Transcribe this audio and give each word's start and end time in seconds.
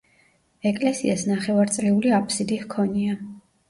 ეკლესიას 0.69 1.27
ნახევარწრიული 1.33 2.17
აფსიდი 2.23 2.63
ჰქონია. 2.67 3.25